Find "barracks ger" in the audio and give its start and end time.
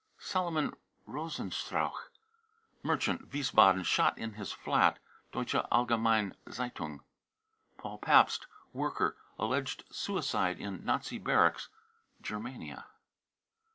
11.19-12.39